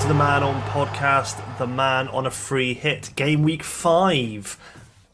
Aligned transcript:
To 0.00 0.08
the 0.08 0.14
Man 0.14 0.42
On 0.42 0.62
podcast, 0.62 1.58
the 1.58 1.66
Man 1.66 2.08
on 2.08 2.26
a 2.26 2.30
Free 2.30 2.72
Hit, 2.72 3.10
game 3.16 3.42
week 3.42 3.62
five. 3.62 4.56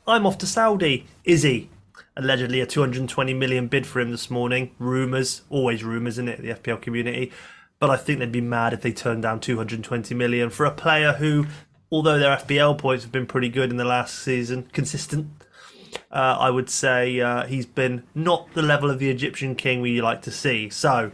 I'm 0.07 0.25
off 0.25 0.39
to 0.39 0.47
Saudi. 0.47 1.07
Izzy, 1.25 1.69
allegedly 2.17 2.61
a 2.61 2.67
220 2.67 3.35
million 3.35 3.67
bid 3.67 3.85
for 3.85 3.99
him 3.99 4.13
this 4.13 4.31
morning. 4.31 4.71
Rumours, 4.79 5.43
always 5.51 5.83
rumours 5.83 6.19
in 6.19 6.29
it, 6.29 6.41
the 6.41 6.51
FPL 6.51 6.81
community. 6.81 7.33
But 7.81 7.91
I 7.91 7.97
think 7.97 8.21
they'd 8.21 8.31
be 8.31 8.41
mad 8.41 8.73
if 8.73 8.83
they 8.83 8.93
turned 8.93 9.23
down 9.23 9.41
220 9.41 10.15
million 10.15 10.51
for 10.51 10.65
a 10.65 10.71
player 10.71 11.15
who, 11.15 11.47
although 11.91 12.21
their 12.21 12.37
FPL 12.37 12.79
points 12.79 13.03
have 13.03 13.13
been 13.13 13.27
pretty 13.27 13.49
good 13.49 13.71
in 13.71 13.79
the 13.79 13.85
last 13.85 14.21
season, 14.21 14.69
consistent. 14.73 15.29
Uh, 16.13 16.37
I 16.39 16.51
would 16.51 16.71
say 16.71 17.21
uh, 17.21 17.45
he's 17.47 17.67
been 17.67 18.05
not 18.15 18.55
the 18.55 18.63
level 18.63 18.91
of 18.91 19.01
the 19.01 19.11
Egyptian 19.11 19.57
king 19.57 19.81
we 19.81 20.01
like 20.01 20.23
to 20.23 20.31
see. 20.31 20.71
So, 20.71 21.11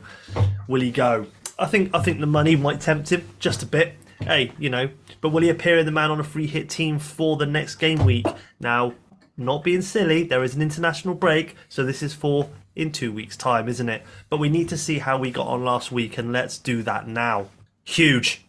will 0.68 0.82
he 0.82 0.90
go? 0.90 1.26
I 1.58 1.66
think 1.66 1.90
I 1.94 2.00
think 2.00 2.20
the 2.20 2.26
money 2.26 2.56
might 2.56 2.80
tempt 2.80 3.10
him 3.10 3.28
just 3.38 3.62
a 3.62 3.66
bit. 3.66 3.94
Hey, 4.20 4.52
you 4.58 4.70
know, 4.70 4.88
but 5.20 5.30
will 5.30 5.42
he 5.42 5.48
appear 5.48 5.78
in 5.78 5.86
the 5.86 5.92
man 5.92 6.10
on 6.10 6.20
a 6.20 6.24
free 6.24 6.46
hit 6.46 6.68
team 6.68 6.98
for 6.98 7.36
the 7.36 7.46
next 7.46 7.76
game 7.76 8.04
week? 8.04 8.26
Now, 8.60 8.94
not 9.36 9.64
being 9.64 9.82
silly, 9.82 10.22
there 10.22 10.44
is 10.44 10.54
an 10.54 10.62
international 10.62 11.14
break, 11.14 11.56
so 11.68 11.84
this 11.84 12.02
is 12.02 12.14
for 12.14 12.48
in 12.76 12.92
two 12.92 13.12
weeks' 13.12 13.36
time, 13.36 13.68
isn't 13.68 13.88
it? 13.88 14.02
But 14.30 14.38
we 14.38 14.48
need 14.48 14.68
to 14.68 14.78
see 14.78 14.98
how 14.98 15.18
we 15.18 15.30
got 15.30 15.46
on 15.46 15.64
last 15.64 15.90
week, 15.90 16.18
and 16.18 16.32
let's 16.32 16.58
do 16.58 16.82
that 16.84 17.08
now. 17.08 17.48
Huge. 17.84 18.44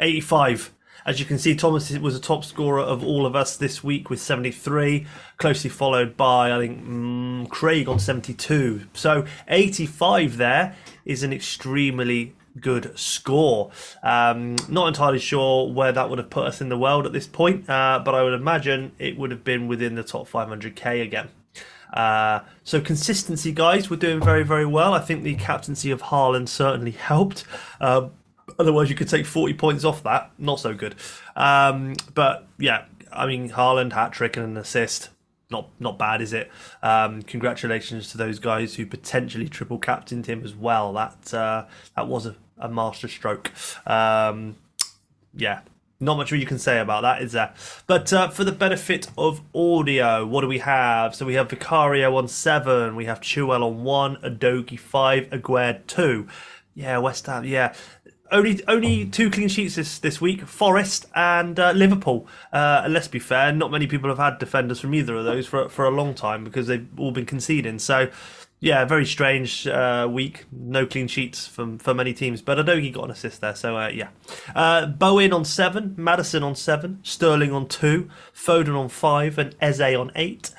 85. 0.00 0.72
As 1.08 1.18
you 1.18 1.24
can 1.24 1.38
see, 1.38 1.54
Thomas 1.54 1.90
was 1.90 2.14
a 2.14 2.20
top 2.20 2.44
scorer 2.44 2.82
of 2.82 3.02
all 3.02 3.24
of 3.24 3.34
us 3.34 3.56
this 3.56 3.82
week 3.82 4.10
with 4.10 4.20
73, 4.20 5.06
closely 5.38 5.70
followed 5.70 6.18
by, 6.18 6.54
I 6.54 6.58
think, 6.58 6.86
mm, 6.86 7.48
Craig 7.48 7.88
on 7.88 7.98
72. 7.98 8.82
So 8.92 9.24
85 9.48 10.36
there 10.36 10.76
is 11.06 11.22
an 11.22 11.32
extremely 11.32 12.34
good 12.60 12.92
score. 12.98 13.70
Um, 14.02 14.56
not 14.68 14.86
entirely 14.88 15.18
sure 15.18 15.72
where 15.72 15.92
that 15.92 16.10
would 16.10 16.18
have 16.18 16.28
put 16.28 16.44
us 16.44 16.60
in 16.60 16.68
the 16.68 16.76
world 16.76 17.06
at 17.06 17.14
this 17.14 17.26
point, 17.26 17.70
uh, 17.70 18.02
but 18.04 18.14
I 18.14 18.22
would 18.22 18.34
imagine 18.34 18.92
it 18.98 19.16
would 19.16 19.30
have 19.30 19.44
been 19.44 19.66
within 19.66 19.94
the 19.94 20.02
top 20.02 20.28
500k 20.28 21.02
again. 21.02 21.30
Uh, 21.90 22.40
so 22.64 22.82
consistency, 22.82 23.50
guys, 23.50 23.88
we're 23.88 23.96
doing 23.96 24.20
very, 24.22 24.42
very 24.42 24.66
well. 24.66 24.92
I 24.92 25.00
think 25.00 25.22
the 25.22 25.36
captaincy 25.36 25.90
of 25.90 26.02
Haaland 26.02 26.50
certainly 26.50 26.90
helped. 27.08 27.44
Uh, 27.80 28.08
otherwise, 28.58 28.90
you 28.90 28.96
could 28.96 29.08
take 29.08 29.26
40 29.26 29.54
points 29.54 29.84
off 29.84 30.02
that. 30.02 30.30
Not 30.38 30.60
so 30.60 30.74
good. 30.74 30.94
Um, 31.36 31.94
but 32.14 32.46
yeah, 32.58 32.84
I 33.12 33.26
mean, 33.26 33.50
Haaland 33.50 33.92
hat 33.92 34.12
trick 34.12 34.36
and 34.36 34.46
an 34.46 34.56
assist. 34.56 35.10
Not 35.50 35.70
not 35.80 35.98
bad, 35.98 36.20
is 36.20 36.34
it? 36.34 36.50
Um, 36.82 37.22
congratulations 37.22 38.10
to 38.12 38.18
those 38.18 38.38
guys 38.38 38.74
who 38.74 38.84
potentially 38.84 39.48
triple 39.48 39.78
captained 39.78 40.26
him 40.26 40.44
as 40.44 40.54
well. 40.54 40.92
That 40.92 41.32
uh, 41.32 41.64
that 41.96 42.06
was 42.06 42.26
a, 42.26 42.36
a 42.58 42.68
master 42.68 43.08
stroke. 43.08 43.50
Um, 43.86 44.56
yeah, 45.34 45.60
not 46.00 46.16
much 46.16 46.30
you 46.32 46.46
can 46.46 46.58
say 46.58 46.78
about 46.78 47.02
that, 47.02 47.22
is 47.22 47.32
there? 47.32 47.54
But 47.86 48.12
uh, 48.12 48.28
for 48.28 48.44
the 48.44 48.52
benefit 48.52 49.08
of 49.16 49.40
audio, 49.54 50.24
what 50.24 50.42
do 50.42 50.48
we 50.48 50.58
have? 50.58 51.14
So 51.14 51.26
we 51.26 51.34
have 51.34 51.50
Vicario 51.50 52.14
on 52.16 52.28
seven, 52.28 52.94
we 52.94 53.06
have 53.06 53.20
Chilwell 53.20 53.64
on 53.64 53.82
one, 53.82 54.16
Udogie 54.16 54.78
five, 54.78 55.28
Aguerd 55.30 55.86
two. 55.86 56.28
Yeah, 56.74 56.98
West 56.98 57.26
Ham. 57.26 57.44
Yeah, 57.44 57.74
only 58.30 58.60
only 58.68 59.06
two 59.06 59.30
clean 59.30 59.48
sheets 59.48 59.76
this, 59.76 59.98
this 59.98 60.20
week 60.20 60.46
Forest 60.46 61.06
and 61.14 61.58
uh, 61.58 61.72
Liverpool. 61.72 62.26
Uh, 62.52 62.82
and 62.84 62.92
let's 62.92 63.08
be 63.08 63.18
fair, 63.18 63.52
not 63.52 63.70
many 63.70 63.86
people 63.86 64.08
have 64.08 64.18
had 64.18 64.38
defenders 64.38 64.80
from 64.80 64.94
either 64.94 65.16
of 65.16 65.24
those 65.24 65.46
for, 65.46 65.68
for 65.68 65.84
a 65.84 65.90
long 65.90 66.14
time 66.14 66.44
because 66.44 66.66
they've 66.66 66.86
all 66.98 67.10
been 67.10 67.26
conceding. 67.26 67.78
So, 67.78 68.10
yeah, 68.60 68.84
very 68.84 69.06
strange 69.06 69.66
uh, 69.66 70.08
week. 70.10 70.46
No 70.50 70.86
clean 70.86 71.08
sheets 71.08 71.46
from 71.46 71.78
for 71.78 71.94
many 71.94 72.12
teams, 72.12 72.42
but 72.42 72.58
Udogie 72.58 72.92
got 72.92 73.04
an 73.04 73.10
assist 73.10 73.40
there. 73.40 73.54
So, 73.54 73.76
uh, 73.76 73.88
yeah. 73.88 74.08
Uh, 74.54 74.86
Bowen 74.86 75.32
on 75.32 75.44
seven, 75.44 75.94
Maddison 75.96 76.42
on 76.42 76.54
seven, 76.54 77.00
Sterling 77.02 77.52
on 77.52 77.68
two, 77.68 78.10
Foden 78.34 78.78
on 78.78 78.88
five, 78.88 79.38
and 79.38 79.54
Eze 79.60 79.80
on 79.80 80.12
eight. 80.14 80.50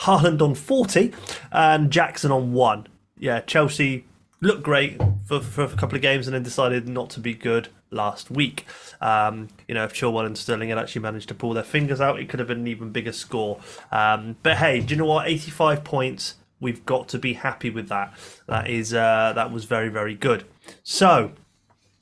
Haaland 0.00 0.40
on 0.40 0.54
40 0.54 1.12
and 1.50 1.90
Jackson 1.90 2.30
on 2.30 2.52
one. 2.52 2.86
Yeah, 3.18 3.40
Chelsea 3.40 4.04
look 4.40 4.62
great 4.62 5.00
for, 5.28 5.40
for 5.40 5.64
a 5.64 5.76
couple 5.76 5.94
of 5.94 6.00
games 6.00 6.26
and 6.26 6.34
then 6.34 6.42
decided 6.42 6.88
not 6.88 7.10
to 7.10 7.20
be 7.20 7.34
good 7.34 7.68
last 7.90 8.30
week. 8.30 8.64
Um, 9.00 9.48
you 9.68 9.74
know, 9.74 9.84
if 9.84 9.92
Chilwell 9.92 10.24
and 10.24 10.36
Sterling 10.36 10.70
had 10.70 10.78
actually 10.78 11.02
managed 11.02 11.28
to 11.28 11.34
pull 11.34 11.52
their 11.52 11.62
fingers 11.62 12.00
out, 12.00 12.18
it 12.18 12.30
could 12.30 12.38
have 12.38 12.48
been 12.48 12.60
an 12.60 12.66
even 12.66 12.90
bigger 12.90 13.12
score. 13.12 13.60
Um, 13.92 14.36
but 14.42 14.56
hey, 14.56 14.80
do 14.80 14.94
you 14.94 14.98
know 14.98 15.06
what? 15.06 15.28
85 15.28 15.84
points. 15.84 16.34
We've 16.60 16.84
got 16.86 17.08
to 17.08 17.18
be 17.18 17.34
happy 17.34 17.68
with 17.70 17.88
that. 17.88 18.14
That 18.46 18.68
is 18.68 18.92
uh, 18.92 19.32
that 19.36 19.52
was 19.52 19.64
very 19.64 19.90
very 19.90 20.14
good. 20.14 20.44
So 20.82 21.32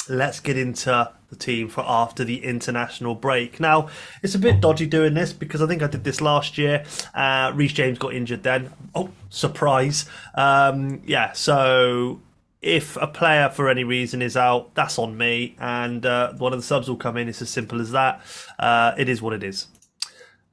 let's 0.09 0.41
get 0.41 0.57
into 0.57 1.11
the 1.29 1.37
team 1.37 1.69
for 1.69 1.85
after 1.87 2.25
the 2.25 2.43
international 2.45 3.15
break. 3.15 3.61
Now, 3.61 3.89
it's 4.23 4.35
a 4.35 4.39
bit 4.39 4.61
dodgy 4.61 4.87
doing 4.87 5.13
this 5.13 5.33
because 5.33 5.61
I 5.61 5.67
think 5.67 5.83
I 5.83 5.89
did 5.89 6.05
this 6.05 6.23
last 6.23 6.57
year. 6.57 6.85
Uh, 7.13 7.53
Reece 7.55 7.73
James 7.73 7.99
got 7.99 8.15
injured 8.15 8.45
then. 8.45 8.73
Oh, 8.95 9.11
surprise. 9.29 10.07
Um, 10.37 11.03
yeah, 11.05 11.33
so 11.33 12.21
if 12.67 12.97
a 12.97 13.07
player 13.07 13.49
for 13.49 13.69
any 13.69 13.85
reason 13.85 14.21
is 14.21 14.37
out, 14.37 14.75
that's 14.75 14.99
on 14.99 15.17
me, 15.17 15.55
and 15.61 16.05
uh, 16.05 16.33
one 16.35 16.53
of 16.53 16.59
the 16.59 16.65
subs 16.65 16.89
will 16.89 16.97
come 16.97 17.17
in. 17.17 17.29
It's 17.29 17.41
as 17.41 17.49
simple 17.49 17.81
as 17.81 17.93
that. 17.93 18.21
Uh, 18.59 18.93
it 18.99 19.09
is 19.09 19.23
what 19.23 19.33
it 19.33 19.45
is. 19.45 19.69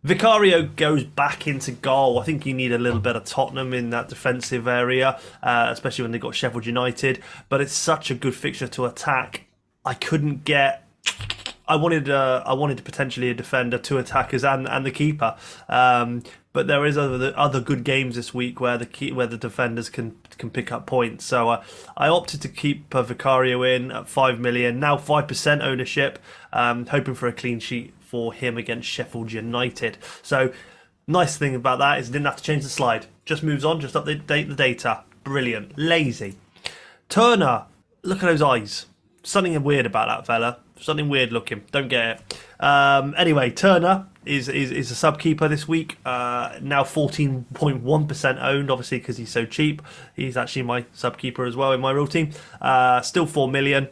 Vicario 0.04 0.64
goes 0.64 1.04
back 1.04 1.48
into 1.48 1.72
goal. 1.72 2.20
I 2.20 2.24
think 2.24 2.46
you 2.46 2.54
need 2.54 2.72
a 2.72 2.78
little 2.78 3.00
bit 3.00 3.16
of 3.16 3.24
Tottenham 3.24 3.74
in 3.74 3.90
that 3.90 4.10
defensive 4.10 4.68
area, 4.68 5.20
uh, 5.42 5.70
especially 5.72 6.04
when 6.04 6.12
they 6.12 6.20
got 6.20 6.36
Sheffield 6.36 6.68
United. 6.68 7.24
But 7.50 7.62
it's 7.62 7.74
such 7.74 8.12
a 8.12 8.16
good 8.16 8.36
fixture 8.36 8.68
to 8.68 8.86
attack. 8.86 9.46
I 9.84 9.96
couldn't 9.96 10.44
get. 10.44 10.88
I 11.68 11.78
wanted. 11.78 12.10
Uh, 12.10 12.44
I 12.46 12.54
wanted 12.54 12.84
potentially 12.84 13.32
a 13.32 13.34
defender, 13.34 13.80
two 13.80 13.98
attackers, 13.98 14.44
and 14.44 14.68
and 14.68 14.86
the 14.86 14.92
keeper. 14.92 15.36
Um, 15.68 16.22
but 16.54 16.68
there 16.68 16.86
is 16.86 16.98
other 16.98 17.34
other 17.36 17.60
good 17.60 17.84
games 17.84 18.16
this 18.16 18.34
week 18.34 18.62
where 18.62 18.78
the 18.78 18.86
key, 18.86 19.12
where 19.12 19.28
the 19.28 19.38
defenders 19.38 19.90
can 19.90 20.16
can 20.38 20.50
pick 20.50 20.72
up 20.72 20.86
points. 20.86 21.26
So 21.26 21.50
uh, 21.50 21.64
I 21.98 22.08
opted 22.08 22.42
to 22.44 22.48
keep 22.48 22.96
uh, 22.96 23.04
Vicario 23.04 23.64
in 23.64 23.92
at 23.92 24.08
five 24.08 24.40
million 24.40 24.80
now, 24.80 24.98
five 24.98 25.28
percent 25.28 25.62
ownership, 25.62 26.20
um, 26.54 26.86
hoping 26.86 27.16
for 27.16 27.28
a 27.28 27.34
clean 27.34 27.60
sheet 27.60 27.94
for 28.00 28.32
him 28.34 28.58
against 28.58 28.88
Sheffield 28.88 29.32
United. 29.32 29.98
So 30.22 30.54
nice 31.08 31.36
thing 31.36 31.56
about 31.56 31.80
that 31.80 32.00
is 32.00 32.10
didn't 32.10 32.26
have 32.26 32.38
to 32.38 32.44
change 32.44 32.64
the 32.64 32.70
slide. 32.70 33.08
Just 33.26 33.44
moves 33.44 33.66
on, 33.66 33.80
just 33.80 33.96
update 33.96 34.48
the 34.48 34.56
data. 34.56 35.04
Brilliant. 35.24 35.74
Lazy. 35.78 36.36
Turner, 37.10 37.66
look 38.04 38.22
at 38.22 38.28
those 38.28 38.42
eyes. 38.42 38.86
Something 39.24 39.62
weird 39.64 39.86
about 39.86 40.10
that 40.10 40.26
fella. 40.26 40.60
Something 40.84 41.10
weird 41.10 41.32
looking. 41.32 41.64
Don't 41.72 41.88
get 41.88 42.06
it. 42.06 42.38
Um, 42.60 43.16
anyway, 43.18 43.50
Turner 43.50 44.08
is, 44.26 44.50
is 44.50 44.72
is 44.72 44.92
a 44.92 44.96
sub 44.96 45.18
keeper 45.20 45.48
this 45.48 45.68
week. 45.68 45.98
Uh, 46.06 46.58
now 46.62 46.84
fourteen 46.84 47.46
point 47.54 47.82
one 47.82 48.08
percent 48.08 48.40
owned, 48.40 48.70
obviously 48.70 49.00
because 49.00 49.18
he's 49.18 49.32
so 49.32 49.46
cheap. 49.46 49.82
He's 50.16 50.36
actually 50.36 50.64
my 50.64 50.86
sub 50.94 51.18
keeper 51.18 51.46
as 51.46 51.56
well 51.56 51.72
in 51.72 51.80
my 51.80 51.92
real 51.92 52.08
team. 52.08 52.32
Uh, 52.62 53.02
still 53.02 53.26
four 53.26 53.48
million. 53.48 53.88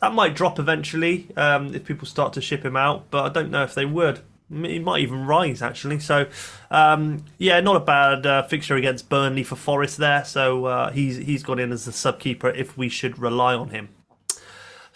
That 0.00 0.14
might 0.14 0.34
drop 0.34 0.58
eventually 0.58 1.26
um, 1.36 1.74
if 1.74 1.84
people 1.84 2.06
start 2.06 2.32
to 2.34 2.40
ship 2.40 2.64
him 2.64 2.76
out, 2.76 3.10
but 3.10 3.24
I 3.24 3.28
don't 3.28 3.50
know 3.50 3.64
if 3.64 3.74
they 3.74 3.84
would. 3.84 4.20
It 4.50 4.82
might 4.82 5.00
even 5.00 5.26
rise 5.26 5.60
actually. 5.60 6.00
So, 6.00 6.26
um, 6.70 7.24
yeah, 7.38 7.60
not 7.60 7.76
a 7.76 7.80
bad 7.80 8.26
uh, 8.26 8.42
fixture 8.44 8.76
against 8.76 9.08
Burnley 9.08 9.44
for 9.44 9.56
Forest 9.56 9.98
there. 9.98 10.24
So 10.24 10.64
uh, 10.64 10.90
he's 10.90 11.18
he's 11.18 11.42
gone 11.42 11.58
in 11.58 11.70
as 11.70 11.84
the 11.84 11.92
sub 11.92 12.18
keeper 12.18 12.48
if 12.48 12.76
we 12.78 12.88
should 12.88 13.18
rely 13.18 13.54
on 13.54 13.68
him. 13.68 13.90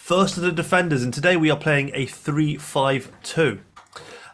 First 0.05 0.37
of 0.37 0.43
the 0.43 0.53
defenders, 0.53 1.03
and 1.03 1.15
today 1.15 1.35
we 1.35 1.51
are 1.51 1.57
playing 1.57 1.91
a 1.95 2.05
3 2.05 2.59
5 2.59 3.11
2. 3.23 3.61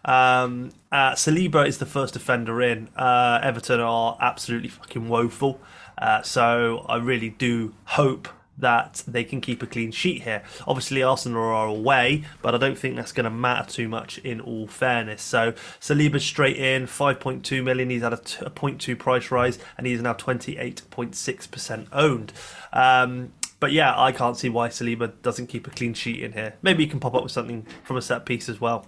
Um, 0.05 0.73
uh, 0.91 1.13
Saliba 1.13 1.65
is 1.65 1.79
the 1.79 1.87
first 1.87 2.15
defender 2.15 2.61
in. 2.61 2.89
Uh, 2.97 3.39
Everton 3.41 3.79
are 3.79 4.19
absolutely 4.21 4.69
fucking 4.69 5.09
woeful. 5.09 5.61
Uh, 5.97 6.23
so 6.23 6.85
I 6.89 6.97
really 6.97 7.29
do 7.29 7.73
hope 7.85 8.27
that 8.59 9.05
they 9.07 9.23
can 9.23 9.41
keep 9.41 9.63
a 9.63 9.67
clean 9.69 9.93
sheet 9.93 10.23
here. 10.23 10.43
Obviously, 10.67 11.05
Arsenal 11.05 11.41
are 11.41 11.69
away, 11.69 12.25
but 12.43 12.53
I 12.53 12.59
don't 12.59 12.77
think 12.77 12.97
that's 12.97 13.13
going 13.13 13.25
to 13.25 13.31
matter 13.31 13.71
too 13.71 13.89
much 13.89 14.19
in 14.19 14.41
all 14.41 14.67
fairness. 14.67 15.23
So 15.23 15.53
Saliba 15.81 16.21
straight 16.21 16.57
in, 16.57 16.89
5.2 16.89 17.63
million. 17.63 17.91
He's 17.91 18.03
had 18.03 18.13
a, 18.13 18.17
t- 18.17 18.45
a 18.45 18.51
0.2 18.51 18.99
price 18.99 19.31
rise, 19.31 19.61
and 19.79 19.87
he's 19.87 20.03
now 20.03 20.15
28.6% 20.15 21.87
owned. 21.93 22.33
Um, 22.73 23.33
but 23.61 23.73
yeah, 23.73 23.95
I 23.97 24.11
can't 24.13 24.37
see 24.37 24.49
why 24.49 24.69
Saliba 24.69 25.13
doesn't 25.23 25.47
keep 25.49 25.67
a 25.67 25.71
clean 25.71 25.95
sheet 25.95 26.23
in 26.23 26.33
here. 26.33 26.55
Maybe 26.63 26.85
he 26.85 26.91
can 26.91 26.99
pop 26.99 27.15
up 27.15 27.23
with 27.23 27.33
something 27.33 27.67
from 27.85 27.97
a 27.97 28.03
set 28.03 28.25
piece 28.25 28.49
as 28.49 28.61
well. 28.61 28.87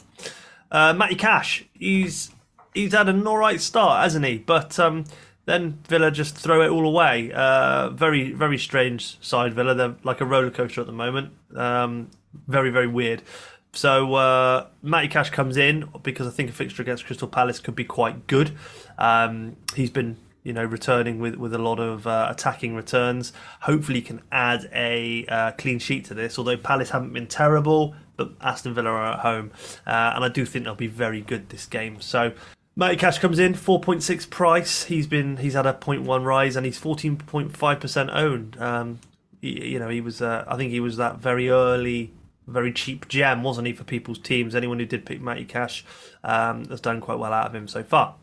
Uh, 0.71 0.95
Matty 0.95 1.15
Cash, 1.15 1.65
he's 1.79 2.31
he's 2.75 2.93
had 2.93 3.09
an 3.09 3.27
alright 3.27 3.61
start, 3.61 4.03
hasn't 4.03 4.25
he? 4.25 4.39
But 4.39 4.79
um, 4.79 5.05
then 5.45 5.79
Villa 5.87 6.11
just 6.11 6.37
throw 6.37 6.63
it 6.63 6.71
all 6.71 6.87
away. 6.87 7.31
Uh, 7.33 7.91
very 7.91 8.33
very 8.33 8.59
strange 8.59 9.23
side 9.25 9.55
Villa. 9.55 9.75
They're 9.75 9.95
like 10.03 10.21
a 10.23 10.25
roller 10.25 10.51
coaster 10.51 10.81
at 10.81 10.87
the 10.87 10.93
moment. 10.93 11.33
Um, 11.55 12.11
very 12.49 12.71
very 12.71 12.87
weird. 12.87 13.23
So 13.75 14.15
uh, 14.15 14.67
Matty 14.83 15.09
Cash 15.09 15.31
comes 15.31 15.57
in 15.57 15.89
because 16.03 16.27
I 16.27 16.31
think 16.31 16.51
a 16.51 16.53
fixture 16.53 16.83
against 16.83 17.07
Crystal 17.07 17.29
Palace 17.29 17.59
could 17.59 17.75
be 17.75 17.85
quite 17.85 18.27
good. 18.27 18.57
Um, 18.99 19.57
he's 19.75 19.91
been 19.91 20.17
you 20.43 20.53
know, 20.53 20.65
returning 20.65 21.19
with, 21.19 21.37
with 21.37 21.55
a 21.55 21.59
lot 21.59 21.79
of 21.79 22.07
uh, 22.07 22.29
attacking 22.31 22.75
returns. 22.75 23.33
Hopefully, 23.61 24.01
can 24.01 24.21
add 24.31 24.69
a 24.73 25.25
uh, 25.27 25.53
clean 25.53 25.79
sheet 25.79 26.05
to 26.07 26.15
this. 26.15 26.39
Although 26.39 26.57
Palace 26.57 26.91
haven't 26.91 27.13
been 27.13 27.27
terrible, 27.27 27.95
but 28.17 28.33
Aston 28.41 28.75
Villa 28.75 28.91
are 28.91 29.13
at 29.13 29.21
home, 29.21 29.53
uh, 29.87 30.13
and 30.15 30.25
I 30.25 30.29
do 30.29 30.45
think 30.45 30.65
they'll 30.65 30.75
be 30.75 30.87
very 30.87 31.21
good 31.21 31.49
this 31.49 31.67
game. 31.67 32.01
So. 32.01 32.33
Matty 32.75 32.97
Cash 32.97 33.19
comes 33.19 33.39
in, 33.39 33.53
4.6 33.53 34.31
price. 34.31 34.85
He's 34.85 35.07
been 35.07 35.37
he's 35.37 35.53
had 35.53 35.67
a 35.67 35.75
0.1 35.75 36.25
rise 36.25 36.57
and 36.57 36.65
he's 36.65 36.81
14.5% 36.81 38.15
owned. 38.15 38.57
Um, 38.59 38.99
you 39.43 39.79
know, 39.79 39.91
he 39.91 40.01
was 40.01 40.23
uh, 40.23 40.47
I 40.49 40.57
think 40.57 40.71
he 40.71 40.81
was 40.81 40.97
that 40.97 41.19
very 41.19 41.51
early 41.51 42.15
very 42.47 42.73
cheap 42.73 43.09
gem, 43.09 43.43
wasn't 43.43 43.67
he, 43.67 43.73
for 43.73 43.85
people's 43.85 44.19
teams? 44.19 44.55
Anyone 44.55 44.79
who 44.79 44.87
did 44.87 45.07
pick 45.07 45.21
Matty 45.21 45.45
Cash 45.45 45.85
um, 46.25 46.67
has 46.67 46.81
done 46.81 47.01
quite 47.01 47.19
well 47.19 47.33
out 47.33 47.47
of 47.47 47.55
him 47.55 47.69
so 47.69 47.83
far. 47.83 48.17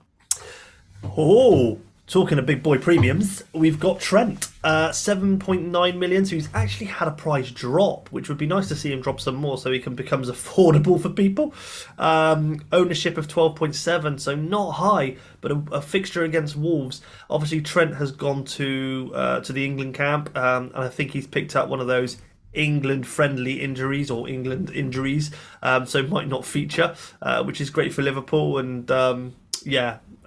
Oh, 1.04 1.80
Talking 2.10 2.40
of 2.40 2.48
big 2.48 2.64
boy 2.64 2.80
premiums, 2.80 3.44
we've 3.54 3.80
got 3.80 4.00
Trent, 4.00 4.48
uh, 4.64 4.90
7.9 4.90 5.98
million. 5.98 6.26
So 6.26 6.36
he's 6.38 6.50
actually 6.56 6.88
had 6.88 7.08
a 7.08 7.12
price 7.12 7.52
drop, 7.52 8.10
which 8.12 8.30
would 8.30 8.38
be 8.40 8.48
nice 8.48 8.68
to 8.70 8.76
see 8.76 8.92
him 8.92 9.00
drop 9.00 9.22
some 9.22 9.36
more 9.36 9.60
so 9.60 9.72
he 9.72 9.78
can 9.78 9.94
becomes 9.94 10.28
affordable 10.32 11.00
for 11.00 11.10
people. 11.10 11.54
Um, 12.00 12.62
ownership 12.72 13.20
of 13.20 13.28
12.7, 13.28 14.20
so 14.20 14.34
not 14.34 14.72
high, 14.72 15.18
but 15.40 15.52
a, 15.52 15.64
a, 15.72 15.82
fixture 15.84 16.24
against 16.24 16.56
Wolves. 16.56 17.02
Obviously, 17.30 17.62
Trent 17.62 17.94
has 17.98 18.12
gone 18.12 18.44
to 18.46 19.12
uh, 19.14 19.42
to 19.42 19.54
the 19.54 19.64
England 19.64 19.94
camp, 19.94 20.36
um, 20.36 20.72
and 20.74 20.86
I 20.86 20.90
think 20.90 21.12
he's 21.12 21.28
picked 21.28 21.56
up 21.56 21.70
one 21.70 21.80
of 21.80 21.86
those 21.86 22.18
England 22.54 23.06
friendly 23.06 23.62
injuries 23.62 24.10
or 24.10 24.28
England 24.28 24.72
injuries, 24.72 25.30
um, 25.62 25.86
so 25.86 26.02
might 26.02 26.28
not 26.28 26.44
feature, 26.44 26.96
uh, 27.22 27.44
which 27.44 27.62
is 27.62 27.70
great 27.70 27.94
for 27.94 28.02
Liverpool. 28.02 28.58
And 28.58 28.90
um, 28.90 29.36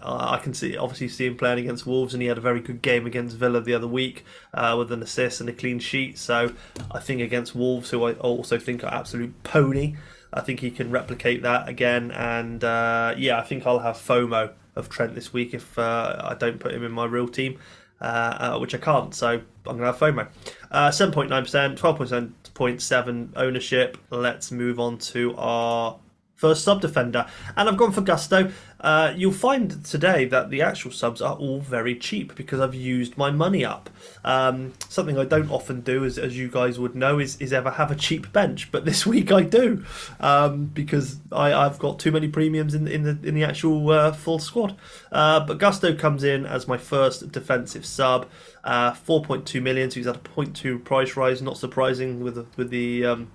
yeah, 0.03 0.31
I 0.31 0.39
can 0.39 0.55
see 0.55 0.77
obviously 0.77 1.09
see 1.09 1.27
him 1.27 1.37
playing 1.37 1.61
against 1.61 1.87
Wolves, 1.87 2.15
and 2.15 2.23
he 2.23 2.29
had 2.29 2.39
a 2.39 2.43
very 2.43 2.61
good 2.61 2.83
game 2.83 3.07
against 3.07 3.37
Villa 3.37 3.61
the 3.61 3.75
other 3.75 3.87
week 3.87 4.25
uh, 4.53 4.75
with 4.79 4.91
an 4.93 5.03
assist 5.03 5.41
and 5.41 5.49
a 5.49 5.53
clean 5.53 5.79
sheet. 5.79 6.19
So 6.19 6.53
I 6.91 7.01
think 7.01 7.21
against 7.21 7.55
Wolves, 7.55 7.91
who 7.91 8.05
I 8.05 8.13
also 8.15 8.59
think 8.59 8.85
are 8.85 8.93
absolute 8.93 9.43
pony, 9.45 9.97
I 10.33 10.41
think 10.41 10.61
he 10.61 10.71
can 10.71 10.91
replicate 10.91 11.43
that 11.43 11.69
again. 11.69 12.11
And 12.11 12.65
uh, 12.65 13.15
yeah, 13.17 13.39
I 13.39 13.43
think 13.43 13.67
I'll 13.67 13.81
have 13.81 13.97
FOMO 13.97 14.53
of 14.75 14.89
Trent 14.89 15.15
this 15.15 15.33
week 15.33 15.55
if 15.55 15.79
uh, 15.79 16.17
I 16.23 16.35
don't 16.35 16.59
put 16.59 16.75
him 16.75 16.85
in 16.85 16.93
my 16.93 17.05
real 17.05 17.29
team. 17.29 17.59
Uh, 18.01 18.55
uh, 18.55 18.59
which 18.59 18.75
I 18.75 18.79
can't, 18.79 19.15
so 19.15 19.29
I'm 19.29 19.79
to 19.79 19.85
have 19.85 19.97
FOMO. 19.97 20.27
7.9%, 20.73 21.79
12.7 21.79 23.29
ownership. 23.37 23.97
Let's 24.11 24.51
move 24.51 24.81
on 24.81 24.99
to 24.99 25.37
our 25.37 26.01
first 26.43 26.65
sub 26.65 26.81
defender. 26.81 27.25
And 27.57 27.69
I've 27.69 27.77
gone 27.77 27.93
for 27.93 28.01
Gusto. 28.01 28.51
Uh, 28.81 29.15
you'll 29.17 29.31
find 29.31 29.85
today 29.85 30.25
that 30.25 30.51
the 30.51 30.61
actual 30.61 30.91
subs 30.91 31.23
are 31.23 31.37
all 31.37 31.61
very 31.61 31.95
cheap 31.95 32.35
because 32.35 32.59
I've 32.59 32.75
used 32.75 33.17
my 33.17 33.31
money 33.31 33.65
up. 33.65 33.89
Um, 34.25 34.73
something 34.89 35.17
I 35.17 35.25
don't 35.25 35.53
often 35.53 35.83
do, 35.83 36.05
as, 36.05 36.19
as 36.19 36.37
you 36.37 36.49
guys 36.49 36.81
would 36.81 36.97
know, 36.97 37.21
is, 37.21 37.37
is 37.37 37.53
ever 37.53 37.71
have 37.71 37.93
a 37.93 37.95
cheap 37.95 38.33
bench. 38.33 38.73
But 38.73 38.85
this 38.85 39.07
week 39.15 39.31
I 39.31 39.43
do 39.43 39.85
um, 40.19 40.65
because 40.65 41.21
I, 41.31 41.55
I've 41.55 41.79
got 41.79 42.01
too 42.01 42.11
many 42.11 42.27
premiums 42.27 42.75
in, 42.75 42.89
in 42.89 43.05
the 43.05 43.17
in 43.23 43.37
the 43.37 43.45
actual 43.45 43.91
uh, 43.91 44.11
full 44.11 44.41
squad. 44.41 44.77
Uh, 45.13 45.39
but 45.47 45.59
Gusto 45.59 45.95
comes 45.95 46.25
in 46.25 46.45
as 46.45 46.67
my 46.67 46.77
first 46.77 47.31
defensive 47.31 47.87
sub. 47.87 48.29
Uh, 48.65 48.93
4.2 48.93 49.61
million, 49.61 49.91
so 49.91 49.97
he's 49.97 50.07
at 50.07 50.17
a 50.17 50.21
0.2 50.21 50.85
price 50.85 51.17
rise. 51.17 51.41
Not 51.41 51.57
surprising 51.57 52.21
with 52.21 52.35
the, 52.37 52.47
with 52.57 52.71
the 52.71 53.07
um, 53.07 53.31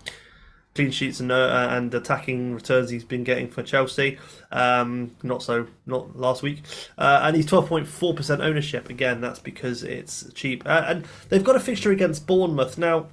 clean 0.77 0.91
sheets 0.91 1.19
and 1.19 1.31
uh, 1.31 1.67
and 1.71 1.93
attacking 1.93 2.53
returns 2.53 2.89
he's 2.89 3.03
been 3.03 3.23
getting 3.23 3.49
for 3.49 3.63
Chelsea. 3.63 4.17
Um, 4.51 5.15
not 5.23 5.43
so 5.43 5.67
not 5.85 6.15
last 6.15 6.43
week, 6.43 6.61
uh, 6.97 7.21
and 7.23 7.35
he's 7.35 7.47
twelve 7.47 7.67
point 7.67 7.87
four 7.87 8.13
percent 8.13 8.41
ownership. 8.41 8.89
Again, 8.89 9.19
that's 9.19 9.39
because 9.39 9.83
it's 9.83 10.31
cheap, 10.33 10.63
uh, 10.65 10.83
and 10.87 11.05
they've 11.29 11.43
got 11.43 11.55
a 11.55 11.59
fixture 11.59 11.91
against 11.91 12.27
Bournemouth 12.27 12.77
now. 12.77 13.07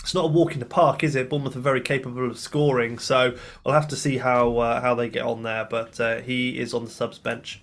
It's 0.00 0.14
not 0.14 0.24
a 0.24 0.28
walk 0.28 0.52
in 0.52 0.58
the 0.58 0.66
park, 0.66 1.02
is 1.04 1.14
it? 1.14 1.30
Bournemouth 1.30 1.56
are 1.56 1.60
very 1.60 1.80
capable 1.80 2.28
of 2.28 2.38
scoring, 2.38 2.98
so 2.98 3.36
we'll 3.64 3.74
have 3.74 3.88
to 3.88 3.96
see 3.96 4.18
how 4.18 4.58
uh, 4.58 4.80
how 4.80 4.94
they 4.94 5.08
get 5.08 5.22
on 5.22 5.42
there. 5.42 5.66
But 5.70 6.00
uh, 6.00 6.20
he 6.22 6.58
is 6.58 6.74
on 6.74 6.84
the 6.84 6.90
subs 6.90 7.18
bench. 7.18 7.60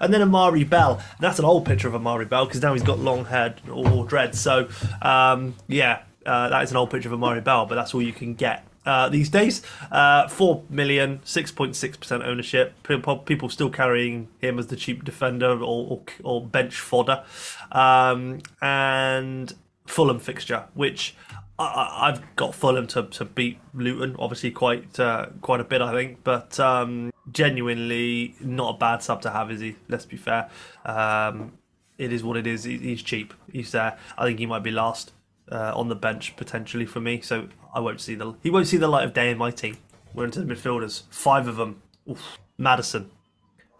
And 0.00 0.12
then 0.12 0.22
Amari 0.22 0.64
Bell. 0.64 1.02
That's 1.20 1.38
an 1.38 1.44
old 1.44 1.64
picture 1.66 1.88
of 1.88 1.94
Amari 1.94 2.26
Bell 2.26 2.46
because 2.46 2.62
now 2.62 2.74
he's 2.74 2.82
got 2.82 2.98
long 2.98 3.24
hair 3.24 3.56
or 3.70 4.04
dread. 4.04 4.34
So 4.34 4.68
um, 5.02 5.54
yeah, 5.68 6.02
uh, 6.24 6.48
that 6.50 6.62
is 6.62 6.70
an 6.70 6.76
old 6.76 6.90
picture 6.90 7.08
of 7.08 7.14
Amari 7.14 7.40
Bell, 7.40 7.66
but 7.66 7.74
that's 7.74 7.94
all 7.94 8.02
you 8.02 8.12
can 8.12 8.34
get 8.34 8.64
uh, 8.86 9.08
these 9.08 9.28
days. 9.28 9.62
Uh, 9.90 10.28
4 10.28 10.64
million, 10.68 11.20
6.6% 11.24 12.24
ownership. 12.24 12.74
People 12.82 13.48
still 13.48 13.70
carrying 13.70 14.28
him 14.38 14.58
as 14.58 14.68
the 14.68 14.76
cheap 14.76 15.04
defender 15.04 15.50
or, 15.50 15.58
or, 15.62 16.02
or 16.22 16.46
bench 16.46 16.80
fodder. 16.80 17.24
Um, 17.72 18.40
and 18.60 19.52
Fulham 19.86 20.18
fixture, 20.18 20.64
which 20.74 21.14
I, 21.58 22.10
have 22.12 22.22
got 22.36 22.54
Fulham 22.54 22.86
to, 22.88 23.04
to 23.04 23.24
beat 23.24 23.58
Luton, 23.74 24.16
obviously 24.18 24.50
quite 24.50 24.98
uh, 24.98 25.26
quite 25.40 25.60
a 25.60 25.64
bit, 25.64 25.80
I 25.80 25.92
think, 25.92 26.24
but 26.24 26.58
um, 26.58 27.12
genuinely 27.30 28.34
not 28.40 28.74
a 28.74 28.78
bad 28.78 29.02
sub 29.02 29.22
to 29.22 29.30
have, 29.30 29.50
is 29.50 29.60
he? 29.60 29.76
Let's 29.88 30.04
be 30.04 30.16
fair. 30.16 30.50
Um, 30.84 31.52
it 31.96 32.12
is 32.12 32.24
what 32.24 32.36
it 32.36 32.46
is. 32.46 32.64
He's 32.64 33.02
cheap. 33.02 33.34
He's 33.52 33.70
there. 33.70 33.96
I 34.18 34.24
think 34.24 34.40
he 34.40 34.46
might 34.46 34.64
be 34.64 34.72
last 34.72 35.12
uh, 35.50 35.72
on 35.76 35.88
the 35.88 35.94
bench 35.94 36.34
potentially 36.36 36.86
for 36.86 37.00
me. 37.00 37.20
So 37.20 37.48
I 37.74 37.80
won't 37.80 38.00
see 38.00 38.14
the 38.14 38.34
he 38.42 38.50
won't 38.50 38.66
see 38.66 38.76
the 38.76 38.88
light 38.88 39.04
of 39.04 39.12
day 39.12 39.30
in 39.30 39.38
my 39.38 39.50
team. 39.50 39.78
We're 40.14 40.24
into 40.24 40.40
the 40.40 40.54
midfielders, 40.54 41.02
five 41.10 41.48
of 41.48 41.56
them. 41.56 41.82
Oof. 42.08 42.38
Maddison. 42.56 43.10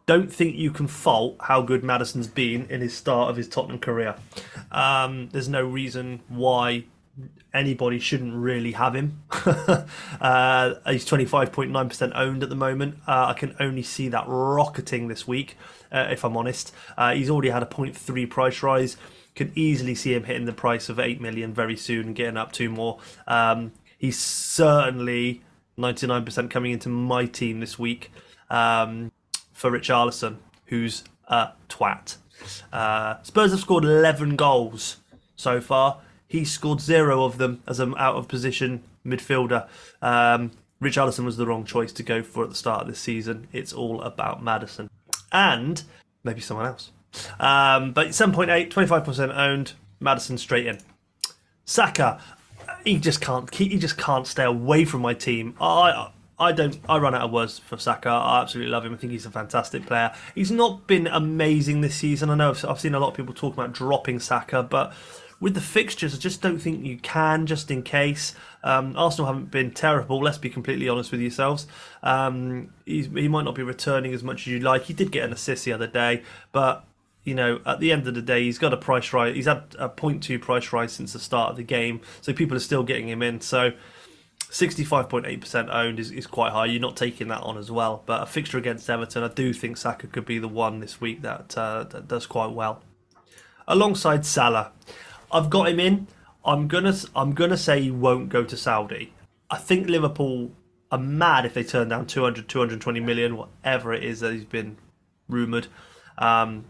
Don't 0.07 0.31
think 0.31 0.57
you 0.57 0.71
can 0.71 0.87
fault 0.87 1.37
how 1.41 1.63
good 1.63 1.83
Maddison's 1.83 2.27
been 2.27 2.67
in 2.69 2.81
his 2.81 2.95
start 2.95 3.31
of 3.31 3.37
his 3.37 3.49
Tottenham 3.49 3.79
career. 3.79 4.17
Um, 4.71 5.29
there's 5.31 5.49
no 5.49 5.65
reason 5.65 6.21
why 6.29 6.85
anybody 7.55 7.99
shouldn't 8.01 8.35
really 8.35 8.73
have 8.73 8.95
him. 8.95 9.23
uh, 9.31 10.75
he's 10.89 11.07
25.9% 11.07 12.13
owned 12.15 12.43
at 12.43 12.49
the 12.51 12.57
moment. 12.57 12.99
Uh, 13.07 13.27
I 13.29 13.33
can 13.33 13.55
only 13.61 13.83
see 13.83 14.09
that 14.09 14.25
rocketing 14.27 15.09
this 15.09 15.27
week, 15.27 15.57
uh, 15.91 16.09
if 16.11 16.25
I'm 16.25 16.37
honest. 16.37 16.75
Uh, 16.99 17.15
he's 17.15 17.31
already 17.31 17.51
had 17.51 17.63
a 17.63 17.67
0.3 17.67 18.29
price 18.29 18.63
rise 18.63 18.97
could 19.35 19.57
easily 19.57 19.95
see 19.95 20.15
him 20.15 20.25
hitting 20.25 20.45
the 20.45 20.53
price 20.53 20.89
of 20.89 20.99
eight 20.99 21.21
million 21.21 21.53
very 21.53 21.77
soon 21.77 22.07
and 22.07 22.17
getting 22.17 22.37
up 22.37 22.53
two 22.53 22.69
more. 22.69 23.01
Um, 23.27 23.73
he's 23.99 24.19
certainly 24.19 25.43
99% 25.79 26.51
coming 26.51 26.73
into 26.73 26.89
my 26.89 27.27
team 27.27 27.61
this 27.61 27.79
week 27.79 28.13
um, 28.51 29.11
for 29.53 29.71
Richarlison, 29.71 30.37
who's 30.67 31.05
a 31.29 31.51
twat. 31.69 32.17
Uh, 32.73 33.23
Spurs 33.23 33.51
have 33.51 33.61
scored 33.61 33.85
11 33.85 34.37
goals 34.37 34.99
so 35.37 35.61
far. 35.61 36.01
He 36.27 36.45
scored 36.45 36.81
zero 36.81 37.25
of 37.25 37.39
them 37.39 37.63
as 37.67 37.81
an 37.81 37.95
out 37.97 38.17
of 38.17 38.29
position 38.29 38.83
midfielder. 39.07 39.69
Um, 40.03 40.53
Richarlison 40.83 41.25
was 41.25 41.37
the 41.37 41.47
wrong 41.47 41.65
choice 41.65 41.93
to 41.93 42.03
go 42.03 42.23
for 42.23 42.45
at 42.45 42.51
the 42.51 42.57
start 42.57 42.83
of 42.83 42.89
this 42.89 42.99
season. 42.99 43.49
It's 43.53 43.73
all 43.73 44.03
about 44.03 44.43
Maddison 44.43 44.91
and 45.33 45.83
maybe 46.23 46.41
someone 46.41 46.67
else. 46.67 46.91
Um, 47.39 47.93
but 47.93 48.09
7.8, 48.09 48.71
25% 48.71 49.37
owned. 49.37 49.73
Maddison 50.01 50.39
straight 50.39 50.67
in. 50.67 50.79
Saka, 51.65 52.21
he 52.85 52.99
just 52.99 53.21
can't. 53.21 53.53
He 53.55 53.79
just 53.79 53.97
can't 53.97 54.27
stay 54.27 54.45
away 54.45 54.85
from 54.85 55.01
my 55.03 55.15
team. 55.15 55.55
I 55.61 56.11
I 56.39 56.53
don't. 56.53 56.79
I 56.89 56.99
run 56.99 57.15
out 57.15 57.23
of 57.23 57.31
words 57.31 57.59
for 57.59 57.79
Saka. 57.79 58.09
I 58.09 58.43
absolutely 58.43 58.73
love 58.73 58.85
him. 58.85 58.95
I 58.95 58.97
think 58.97 59.13
he's 59.13 59.27
a 59.27 59.31
fantastic 59.31 59.87
player. 59.87 60.13
He's 60.35 60.51
not 60.51 60.87
been 60.87 61.07
amazing 61.07 61.81
this 61.81 61.95
season. 61.95 62.31
I 62.31 62.35
know 62.35 62.51
I've, 62.51 62.65
I've 62.65 62.81
seen 62.81 62.95
a 62.95 63.01
lot 63.01 63.09
of 63.09 63.15
people 63.15 63.35
talk 63.35 63.55
about 63.55 63.73
dropping 63.73 64.19
Saka, 64.19 64.63
but 64.63 64.93
with 65.41 65.55
the 65.55 65.61
fixtures, 65.61 66.15
I 66.15 66.19
just 66.19 66.43
don't 66.43 66.59
think 66.59 66.85
you 66.85 66.99
can. 66.99 67.47
Just 67.47 67.71
in 67.71 67.83
case, 67.83 68.35
um, 68.65 68.97
Arsenal 68.97 69.27
haven't 69.27 69.51
been 69.51 69.71
terrible. 69.71 70.21
Let's 70.21 70.39
be 70.39 70.51
completely 70.51 70.89
honest 70.89 71.13
with 71.13 71.21
yourselves. 71.21 71.69
Um, 72.03 72.73
he 72.85 73.29
might 73.29 73.45
not 73.45 73.55
be 73.55 73.63
returning 73.63 74.13
as 74.13 74.25
much 74.25 74.43
as 74.43 74.47
you'd 74.49 74.63
like. 74.63 74.85
He 74.85 74.93
did 74.93 75.13
get 75.13 75.25
an 75.25 75.33
assist 75.33 75.65
the 75.65 75.73
other 75.73 75.87
day, 75.87 76.23
but 76.51 76.85
you 77.25 77.35
know, 77.35 77.61
at 77.65 77.81
the 77.81 77.91
end 77.91 78.07
of 78.07 78.15
the 78.15 78.23
day, 78.23 78.45
he's 78.45 78.59
got 78.59 78.73
a 78.73 78.77
price 78.77 79.13
rise. 79.13 79.35
He's 79.35 79.47
had 79.47 79.75
a 79.79 79.89
0.2 79.89 80.41
price 80.41 80.73
rise 80.73 80.93
since 80.93 81.15
the 81.15 81.19
start 81.19 81.51
of 81.51 81.57
the 81.57 81.63
game, 81.63 82.01
so 82.21 82.33
people 82.33 82.57
are 82.57 82.61
still 82.61 82.83
getting 82.83 83.09
him 83.09 83.23
in. 83.23 83.41
So 83.41 83.73
65.8% 84.51 85.75
owned 85.75 85.99
is, 85.99 86.11
is 86.11 86.27
quite 86.27 86.53
high. 86.53 86.67
You're 86.67 86.81
not 86.81 86.97
taking 86.97 87.29
that 87.29 87.41
on 87.43 87.57
as 87.57 87.71
well. 87.71 88.03
But 88.07 88.23
a 88.23 88.27
fixture 88.27 88.59
against 88.59 88.89
Everton, 88.89 89.23
I 89.23 89.29
do 89.29 89.53
think 89.53 89.77
Saka 89.77 90.07
could 90.07 90.27
be 90.27 90.39
the 90.39 90.49
one 90.49 90.81
this 90.81 91.01
week 91.01 91.23
that, 91.23 91.57
uh, 91.57 91.85
that 91.85 92.07
does 92.07 92.27
quite 92.27 92.53
well. 92.53 92.83
Alongside 93.67 94.27
Salah, 94.27 94.73
I've 95.33 95.49
got 95.51 95.69
him 95.69 95.81
in. 95.81 96.07
I'm 96.45 96.69
gonna 96.69 96.95
I'm 97.17 97.33
gonna 97.33 97.57
say 97.57 97.81
he 97.81 97.91
won't 97.91 98.29
go 98.29 98.45
to 98.45 98.57
Saudi. 98.57 99.15
I 99.51 99.57
think 99.57 99.89
Liverpool 99.89 100.53
are 100.93 100.99
mad 100.99 101.47
if 101.47 101.55
they 101.55 101.65
turn 101.65 101.89
down 101.89 102.07
200, 102.07 102.49
220 102.49 103.01
million, 103.01 103.37
whatever 103.37 103.95
it 103.95 104.05
is 104.05 104.21
that 104.21 104.35
he's 104.35 104.45
been 104.45 104.77
rumoured. 105.29 105.69
Um, 106.19 106.67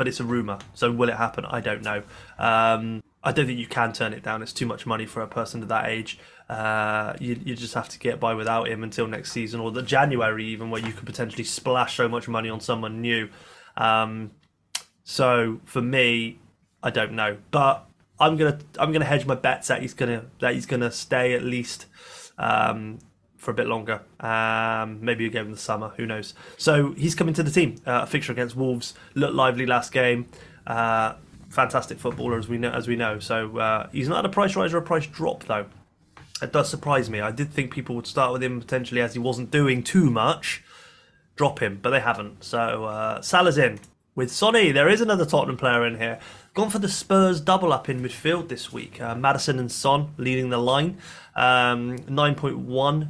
but 0.00 0.08
it's 0.08 0.18
a 0.18 0.24
rumor. 0.24 0.58
So 0.72 0.90
will 0.90 1.10
it 1.10 1.16
happen? 1.16 1.44
I 1.44 1.60
don't 1.60 1.82
know. 1.82 2.02
Um, 2.38 3.02
I 3.22 3.32
don't 3.32 3.44
think 3.44 3.58
you 3.58 3.66
can 3.66 3.92
turn 3.92 4.14
it 4.14 4.22
down. 4.22 4.40
It's 4.40 4.54
too 4.54 4.64
much 4.64 4.86
money 4.86 5.04
for 5.04 5.20
a 5.20 5.28
person 5.28 5.60
of 5.62 5.68
that 5.68 5.90
age. 5.90 6.18
Uh, 6.48 7.12
you, 7.20 7.38
you 7.44 7.54
just 7.54 7.74
have 7.74 7.90
to 7.90 7.98
get 7.98 8.18
by 8.18 8.32
without 8.32 8.68
him 8.68 8.82
until 8.82 9.06
next 9.06 9.30
season 9.30 9.60
or 9.60 9.70
the 9.70 9.82
January, 9.82 10.46
even 10.46 10.70
where 10.70 10.80
you 10.80 10.94
could 10.94 11.04
potentially 11.04 11.44
splash 11.44 11.96
so 11.96 12.08
much 12.08 12.28
money 12.28 12.48
on 12.48 12.60
someone 12.60 13.02
new. 13.02 13.28
Um, 13.76 14.30
So 15.04 15.60
for 15.64 15.82
me, 15.82 16.38
I 16.82 16.88
don't 16.88 17.12
know, 17.12 17.36
but 17.50 17.84
I'm 18.18 18.38
gonna 18.38 18.58
I'm 18.78 18.92
gonna 18.92 19.04
hedge 19.04 19.26
my 19.26 19.34
bets 19.34 19.68
that 19.68 19.82
he's 19.82 19.92
gonna 19.92 20.24
that 20.40 20.54
he's 20.54 20.66
gonna 20.66 20.90
stay 20.90 21.34
at 21.34 21.42
least 21.42 21.86
um, 22.38 23.00
for 23.40 23.50
a 23.50 23.54
bit 23.54 23.66
longer. 23.66 24.02
Um, 24.20 25.02
maybe 25.02 25.24
again 25.24 25.46
in 25.46 25.52
the 25.52 25.56
summer, 25.56 25.92
who 25.96 26.04
knows? 26.04 26.34
So 26.58 26.92
he's 26.92 27.14
coming 27.14 27.32
to 27.34 27.42
the 27.42 27.50
team. 27.50 27.76
Uh, 27.86 28.00
a 28.02 28.06
fixture 28.06 28.32
against 28.32 28.54
Wolves 28.54 28.94
looked 29.14 29.34
lively 29.34 29.64
last 29.64 29.92
game. 29.92 30.26
Uh, 30.66 31.14
fantastic 31.48 31.98
footballer 31.98 32.38
as 32.38 32.48
we 32.48 32.58
know. 32.58 32.70
As 32.70 32.86
we 32.86 32.96
know, 32.96 33.18
so 33.18 33.56
uh, 33.58 33.88
he's 33.92 34.08
not 34.08 34.16
had 34.16 34.26
a 34.26 34.28
price 34.28 34.54
rise 34.56 34.74
or 34.74 34.78
a 34.78 34.82
price 34.82 35.06
drop 35.06 35.44
though. 35.44 35.66
It 36.42 36.52
does 36.52 36.68
surprise 36.68 37.08
me. 37.08 37.20
I 37.20 37.30
did 37.32 37.50
think 37.50 37.72
people 37.72 37.96
would 37.96 38.06
start 38.06 38.32
with 38.32 38.42
him 38.42 38.60
potentially 38.60 39.00
as 39.00 39.14
he 39.14 39.18
wasn't 39.18 39.50
doing 39.50 39.82
too 39.82 40.10
much. 40.10 40.62
Drop 41.34 41.60
him, 41.60 41.78
but 41.80 41.90
they 41.90 42.00
haven't. 42.00 42.44
So 42.44 42.84
uh, 42.84 43.22
Salah's 43.22 43.56
in 43.56 43.80
with 44.14 44.30
Sonny. 44.30 44.70
There 44.70 44.88
is 44.88 45.00
another 45.00 45.24
Tottenham 45.24 45.56
player 45.56 45.86
in 45.86 45.96
here. 45.96 46.18
Gone 46.52 46.68
for 46.68 46.78
the 46.78 46.88
Spurs 46.88 47.40
double 47.40 47.72
up 47.72 47.88
in 47.88 48.02
midfield 48.02 48.48
this 48.48 48.70
week. 48.70 49.00
Uh, 49.00 49.14
Maddison 49.14 49.58
and 49.58 49.72
Son 49.72 50.10
leading 50.18 50.50
the 50.50 50.58
line. 50.58 50.98
Um, 51.34 51.98
9.1 52.00 53.08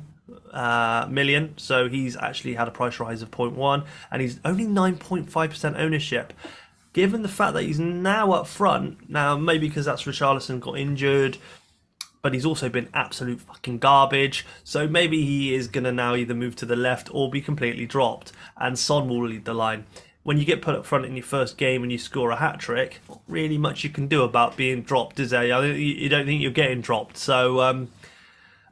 uh, 0.52 1.06
million. 1.10 1.54
So 1.56 1.88
he's 1.88 2.16
actually 2.16 2.54
had 2.54 2.68
a 2.68 2.70
price 2.70 3.00
rise 3.00 3.22
of 3.22 3.30
0.1 3.30 3.84
and 4.10 4.22
he's 4.22 4.40
only 4.44 4.66
9.5% 4.66 5.78
ownership. 5.78 6.32
Given 6.92 7.22
the 7.22 7.28
fact 7.28 7.54
that 7.54 7.62
he's 7.62 7.78
now 7.78 8.32
up 8.32 8.46
front, 8.46 9.08
now 9.08 9.36
maybe 9.36 9.68
because 9.68 9.86
that's 9.86 10.04
Richarlison 10.04 10.58
got 10.58 10.76
injured, 10.76 11.38
but 12.22 12.34
he's 12.34 12.44
also 12.44 12.68
been 12.68 12.88
absolute 12.92 13.40
fucking 13.40 13.78
garbage. 13.78 14.44
So 14.64 14.88
maybe 14.88 15.24
he 15.24 15.54
is 15.54 15.68
going 15.68 15.84
to 15.84 15.92
now 15.92 16.14
either 16.14 16.34
move 16.34 16.56
to 16.56 16.66
the 16.66 16.76
left 16.76 17.08
or 17.12 17.30
be 17.30 17.40
completely 17.40 17.86
dropped, 17.86 18.32
and 18.56 18.78
Son 18.78 19.08
will 19.08 19.28
lead 19.28 19.44
the 19.44 19.54
line. 19.54 19.86
When 20.22 20.36
you 20.36 20.44
get 20.44 20.60
put 20.60 20.74
up 20.74 20.84
front 20.84 21.06
in 21.06 21.16
your 21.16 21.24
first 21.24 21.56
game 21.56 21.82
and 21.82 21.90
you 21.90 21.96
score 21.96 22.30
a 22.30 22.36
hat 22.36 22.60
trick, 22.60 23.00
not 23.08 23.22
really 23.26 23.56
much 23.56 23.84
you 23.84 23.90
can 23.90 24.06
do 24.06 24.22
about 24.22 24.56
being 24.56 24.82
dropped, 24.82 25.18
is 25.18 25.30
there? 25.30 25.44
You 25.44 26.08
don't 26.08 26.26
think 26.26 26.42
you're 26.42 26.50
getting 26.50 26.82
dropped. 26.82 27.16
So, 27.16 27.60
um, 27.60 27.88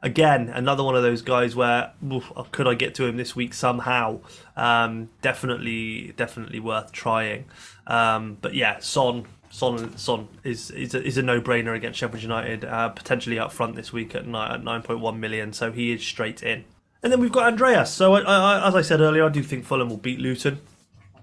again, 0.01 0.49
another 0.49 0.83
one 0.83 0.95
of 0.95 1.03
those 1.03 1.21
guys 1.21 1.55
where 1.55 1.91
oof, 2.11 2.31
could 2.51 2.67
I 2.67 2.73
get 2.73 2.95
to 2.95 3.05
him 3.05 3.17
this 3.17 3.35
week 3.35 3.53
somehow? 3.53 4.19
Um, 4.55 5.09
definitely, 5.21 6.13
definitely 6.17 6.59
worth 6.59 6.91
trying. 6.91 7.45
Um, 7.87 8.37
but 8.41 8.53
yeah, 8.53 8.79
Son 8.79 9.25
Son 9.49 9.97
Son 9.97 10.27
is 10.43 10.71
is 10.71 10.93
a, 10.93 11.03
is 11.03 11.17
a 11.17 11.23
no 11.23 11.41
brainer 11.41 11.75
against 11.75 11.99
Sheffield 11.99 12.23
United, 12.23 12.65
uh, 12.65 12.89
potentially 12.89 13.39
up 13.39 13.51
front 13.51 13.75
this 13.75 13.91
week 13.91 14.15
at 14.15 14.27
nine 14.27 14.51
at 14.51 14.63
nine 14.63 14.81
point 14.81 14.99
one 14.99 15.19
million. 15.19 15.53
So 15.53 15.71
he 15.71 15.91
is 15.91 16.05
straight 16.05 16.43
in. 16.43 16.65
And 17.01 17.13
then 17.13 17.19
we've 17.21 17.31
got 17.31 17.47
Andreas. 17.47 17.91
So 17.91 18.15
I, 18.15 18.21
I, 18.21 18.67
as 18.67 18.75
I 18.75 18.81
said 18.81 18.99
earlier, 18.99 19.25
I 19.25 19.29
do 19.29 19.41
think 19.41 19.63
Fulham 19.63 19.89
will 19.89 19.97
beat 19.97 20.19
Luton. 20.19 20.59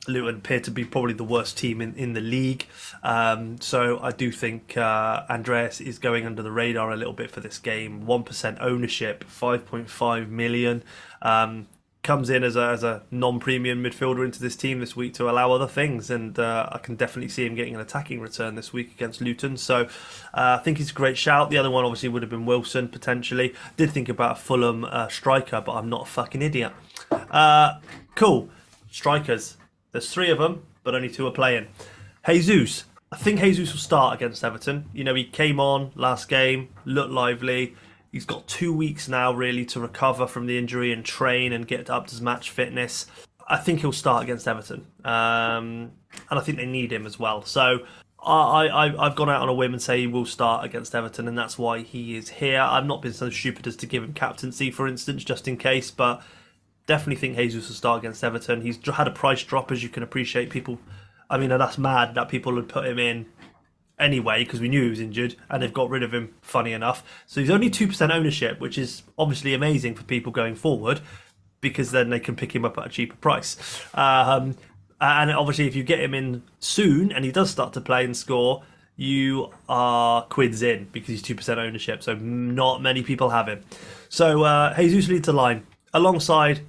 Luton 0.09 0.37
appear 0.37 0.61
to 0.61 0.71
be 0.71 0.85
probably 0.85 1.15
the 1.15 1.25
worst 1.25 1.59
team 1.59 1.81
in, 1.81 1.95
in 1.95 2.13
the 2.13 2.21
league. 2.21 2.67
Um, 3.03 3.61
so 3.61 3.99
I 4.01 4.13
do 4.13 4.31
think 4.33 4.77
uh, 4.77 5.25
Andreas 5.29 5.81
is 5.81 5.99
going 5.99 6.27
under 6.27 6.43
the 6.43 6.53
radar 6.53 6.91
a 6.91 6.97
little 6.97 7.13
bit 7.13 7.31
for 7.31 7.41
this 7.41 7.59
game. 7.59 8.05
1% 8.07 8.59
ownership, 8.61 9.25
5.5 9.25 10.29
million. 10.29 10.83
Um, 11.23 11.67
comes 12.07 12.31
in 12.31 12.45
as 12.45 12.55
a, 12.55 12.69
as 12.69 12.85
a 12.85 13.03
non-premium 13.11 13.83
midfielder 13.83 14.25
into 14.25 14.41
this 14.41 14.55
team 14.55 14.79
this 14.79 14.95
week 14.95 15.13
to 15.13 15.29
allow 15.29 15.51
other 15.51 15.67
things, 15.67 16.09
and 16.09 16.39
uh, 16.39 16.69
I 16.71 16.79
can 16.79 16.95
definitely 16.95 17.29
see 17.29 17.45
him 17.45 17.57
getting 17.57 17.75
an 17.75 17.81
attacking 17.81 18.21
return 18.21 18.55
this 18.55 18.73
week 18.73 18.93
against 18.93 19.21
Luton. 19.21 19.57
So 19.57 19.89
uh, 20.33 20.57
I 20.61 20.63
think 20.63 20.79
he's 20.79 20.93
a 20.93 20.95
great 20.95 21.19
shout. 21.19 21.51
The 21.51 21.59
other 21.59 21.71
one 21.71 21.85
obviously 21.85 22.09
would 22.09 22.23
have 22.23 22.31
been 22.31 22.47
Wilson 22.47 22.89
potentially. 22.89 23.55
Did 23.77 23.91
think 23.91 24.09
about 24.09 24.33
a 24.33 24.41
Fulham 24.41 24.85
uh, 24.85 25.09
striker, 25.09 25.61
but 25.61 25.73
I'm 25.73 25.89
not 25.89 26.03
a 26.03 26.07
fucking 26.07 26.43
idiot. 26.43 26.73
Uh, 27.11 27.81
cool 28.15 28.51
strikers. 28.89 29.57
There's 29.97 30.13
three 30.13 30.31
of 30.31 30.39
them, 30.39 30.65
but 30.85 30.95
only 30.95 31.09
two 31.09 31.27
are 31.27 31.33
playing. 31.33 31.69
Jesus. 32.27 32.85
I 33.13 33.17
think 33.17 33.41
Jesus 33.41 33.73
will 33.73 33.81
start 33.81 34.15
against 34.15 34.45
Everton. 34.45 34.91
You 34.93 35.05
know, 35.05 35.15
he 35.15 35.25
came 35.25 35.61
on 35.61 35.93
last 35.95 36.29
game, 36.29 36.69
looked 36.85 37.13
lively 37.13 37.77
He's 38.17 38.25
got 38.25 38.47
two 38.47 38.73
weeks 38.73 39.09
now, 39.09 39.31
really, 39.31 39.67
to 39.67 39.79
recover 39.79 40.27
from 40.27 40.47
the 40.47 40.57
injury 40.57 40.91
and 40.91 41.05
train 41.05 41.53
and 41.53 41.67
get 41.69 41.91
up 41.91 42.07
to 42.07 42.13
his 42.13 42.23
match 42.23 42.49
fitness. 42.49 43.05
I 43.47 43.59
think 43.59 43.81
he'll 43.81 43.93
start 43.93 44.23
against 44.25 44.49
Everton, 44.49 44.87
um, 45.05 45.93
and 46.31 46.39
I 46.39 46.41
think 46.41 46.57
they 46.57 46.65
need 46.65 46.93
him 46.93 47.05
as 47.05 47.19
well. 47.19 47.43
So 47.43 47.81
I, 48.25 48.69
I, 48.69 49.07
I've 49.07 49.17
gone 49.17 49.29
out 49.29 49.43
on 49.43 49.51
a 49.51 49.53
whim 49.53 49.75
and 49.75 49.83
say 49.83 50.01
he 50.01 50.07
will 50.07 50.25
start 50.25 50.65
against 50.65 50.95
Everton, 50.95 51.29
and 51.29 51.37
that's 51.37 51.59
why 51.59 51.81
he 51.83 52.17
is 52.17 52.31
here. 52.31 52.59
I've 52.59 52.87
not 52.87 53.03
been 53.03 53.13
so 53.13 53.29
stupid 53.29 53.67
as 53.67 53.77
to 53.77 53.87
give 53.87 54.03
him 54.03 54.15
captaincy, 54.15 54.71
for 54.71 54.89
instance, 54.89 55.23
just 55.23 55.47
in 55.47 55.59
case, 55.59 55.91
but 55.91 56.23
definitely 56.87 57.17
think 57.17 57.37
Jesus 57.37 57.69
will 57.69 57.75
start 57.75 57.99
against 57.99 58.25
Everton. 58.25 58.63
He's 58.63 58.79
had 58.87 59.09
a 59.09 59.13
price 59.13 59.43
drop, 59.43 59.71
as 59.71 59.83
you 59.83 59.89
can 59.89 60.03
appreciate. 60.03 60.51
People, 60.51 60.79
I 61.29 61.39
mean, 61.39 61.51
that's 61.51 61.79
mad 61.79 62.15
that 62.15 62.29
people 62.29 62.55
would 62.55 62.69
put 62.69 62.87
him 62.87 62.99
in 62.99 63.27
anyway 63.99 64.45
because 64.45 64.61
we 64.61 64.69
knew 64.69 64.85
he 64.85 64.91
was 64.91 65.01
injured 65.01 65.37
and 65.49 65.63
they've 65.63 65.73
got 65.73 65.89
rid 65.89 66.03
of 66.03 66.13
him 66.13 66.35
funny 66.43 66.73
enough 66.73 67.03
so 67.27 67.41
he's 67.41 67.51
only 67.51 67.71
2% 67.71 68.15
ownership 68.15 68.61
which 68.61 68.77
is 68.77 69.03
obviously 69.17 69.55
amazing 69.55 69.95
for 69.95 70.05
people 70.05 70.31
going 70.31 70.55
forward 70.55 71.01
because 71.61 71.93
then 71.93 72.11
they 72.11 72.21
can 72.21 72.37
pick 72.37 72.55
him 72.55 72.65
up 72.65 72.77
at 72.77 72.87
a 72.87 72.89
cheaper 72.91 73.17
price 73.17 73.57
um, 73.95 74.55
and 75.01 75.31
obviously 75.31 75.67
if 75.67 75.75
you 75.75 75.83
get 75.83 75.99
him 75.99 76.13
in 76.13 76.43
soon 76.59 77.11
and 77.11 77.25
he 77.25 77.33
does 77.33 77.51
start 77.51 77.73
to 77.73 77.81
play 77.81 78.05
and 78.05 78.17
score 78.17 78.63
you 78.97 79.51
are 79.69 80.23
quids 80.25 80.63
in 80.63 80.89
because 80.93 81.09
he's 81.09 81.23
2% 81.23 81.57
ownership 81.57 82.03
so 82.03 82.15
not 82.15 82.83
many 82.83 83.03
people 83.03 83.31
have 83.31 83.49
him 83.49 83.63
so 84.11 84.43
uh, 84.45 84.75
jesus 84.77 85.09
leads 85.09 85.27
the 85.27 85.33
line 85.33 85.67
alongside 85.95 86.61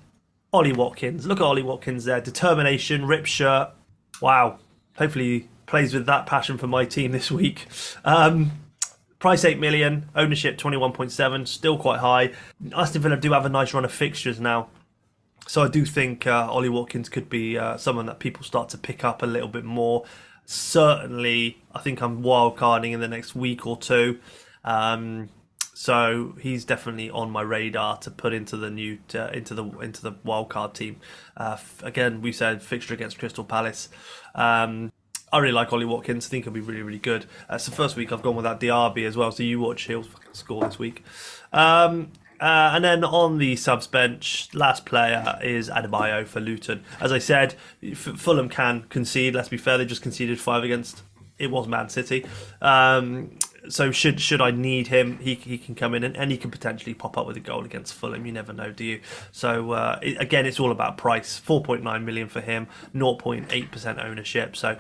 ollie 0.54 0.74
watkins 0.74 1.26
look 1.28 1.40
at 1.40 1.44
ollie 1.44 1.64
watkins 1.64 2.06
there 2.06 2.22
determination 2.22 3.06
rip 3.06 3.26
shirt 3.26 3.70
wow 4.22 4.58
hopefully 4.98 5.40
he 5.40 5.48
plays 5.68 5.94
with 5.94 6.08
that 6.08 6.26
passion 6.26 6.58
for 6.58 6.66
my 6.66 6.86
team 6.86 7.12
this 7.12 7.30
week. 7.30 7.68
Um, 8.04 8.52
price 9.20 9.46
8 9.46 9.60
million, 9.60 10.10
ownership 10.16 10.58
21.7, 10.58 11.48
still 11.48 11.78
quite 11.78 12.00
high. 12.00 12.32
Aston 12.76 13.04
Villa 13.04 13.18
do 13.18 13.32
have 13.34 13.46
a 13.46 13.50
nice 13.50 13.74
run 13.74 13.86
of 13.86 13.92
fixtures 13.92 14.40
now. 14.40 14.70
So 15.46 15.62
I 15.64 15.70
do 15.70 15.86
think 15.86 16.26
uh, 16.26 16.48
Ollie 16.50 16.70
Watkins 16.70 17.08
could 17.08 17.30
be 17.30 17.58
uh, 17.58 17.78
someone 17.78 18.06
that 18.08 18.20
people 18.20 18.44
start 18.44 18.70
to 18.70 18.78
pick 18.78 19.04
up 19.04 19.22
a 19.22 19.26
little 19.26 19.48
bit 19.48 19.64
more. 19.64 20.04
Certainly, 20.46 21.62
I 21.74 21.80
think 21.80 22.02
I'm 22.02 22.24
wildcarding 22.24 22.92
in 22.92 23.00
the 23.00 23.08
next 23.08 23.36
week 23.36 23.66
or 23.68 23.78
two. 23.78 24.20
Um, 24.64 25.30
so 25.80 26.34
he's 26.42 26.66
definitely 26.66 27.08
on 27.12 27.30
my 27.30 27.44
radar 27.44 27.98
to 27.98 28.10
put 28.10 28.34
into 28.34 28.58
the 28.58 28.72
new 28.72 28.98
uh, 29.14 29.28
into 29.28 29.54
the 29.54 29.64
into 29.78 30.02
the 30.02 30.12
wildcard 30.12 30.74
team. 30.74 31.00
Uh, 31.38 31.52
f- 31.54 31.84
again, 31.84 32.20
we 32.20 32.32
said 32.32 32.64
fixture 32.64 32.96
against 32.96 33.20
Crystal 33.20 33.44
Palace. 33.44 33.88
Um, 34.34 34.92
I 35.32 35.38
really 35.38 35.54
like 35.54 35.72
Ollie 35.72 35.86
Watkins. 35.86 36.26
I 36.26 36.30
think 36.30 36.46
he'll 36.46 36.54
be 36.54 36.62
really, 36.62 36.82
really 36.82 36.98
good. 36.98 37.28
Uh, 37.48 37.60
the 37.60 37.70
first 37.70 37.96
week 37.96 38.12
I've 38.12 38.24
gone 38.24 38.36
with 38.36 38.44
that 38.44 38.60
Diaby 38.60 39.06
as 39.06 39.16
well. 39.16 39.32
So 39.32 39.44
you 39.44 39.60
watch, 39.60 39.84
he'll 39.84 40.02
fucking 40.02 40.34
score 40.34 40.66
this 40.66 40.80
week. 40.80 41.04
Um, 41.54 42.12
uh, 42.42 42.72
and 42.74 42.84
then 42.84 43.04
on 43.04 43.38
the 43.38 43.56
subs 43.56 43.86
bench, 43.86 44.50
last 44.56 44.84
player 44.84 45.38
is 45.44 45.70
Adebayo 45.70 46.26
for 46.26 46.40
Luton. 46.40 46.84
As 47.00 47.12
I 47.12 47.20
said, 47.20 47.54
Fulham 47.94 48.50
can 48.50 48.86
concede. 48.90 49.36
Let's 49.36 49.50
be 49.50 49.58
fair, 49.58 49.78
they 49.78 49.86
just 49.86 50.02
conceded 50.02 50.40
five 50.40 50.64
against. 50.64 51.04
It 51.38 51.52
was 51.52 51.68
Man 51.68 51.88
City. 51.90 52.26
Um, 52.64 53.38
so 53.70 53.92
should 53.92 54.20
should 54.20 54.42
I 54.42 54.52
need 54.52 54.88
him, 54.88 55.20
he 55.20 55.36
he 55.36 55.58
can 55.58 55.76
come 55.76 55.94
in 55.94 56.04
and, 56.04 56.16
and 56.16 56.32
he 56.32 56.38
can 56.38 56.52
potentially 56.52 56.94
pop 56.94 57.18
up 57.18 57.28
with 57.28 57.38
a 57.38 57.42
goal 57.42 57.66
against 57.66 57.94
Fulham. 57.94 58.26
You 58.26 58.32
never 58.32 58.54
know, 58.54 58.72
do 58.72 58.84
you? 58.84 59.02
So 59.32 59.72
uh, 59.72 60.00
it, 60.02 60.20
again, 60.20 60.46
it's 60.46 60.60
all 60.60 60.72
about 60.72 60.98
price. 60.98 61.38
Four 61.38 61.62
point 61.64 61.84
nine 61.84 62.06
million 62.06 62.28
for 62.28 62.42
him, 62.42 62.68
0.8 62.96 63.72
percent 63.72 64.00
ownership. 64.00 64.56
So 64.56 64.78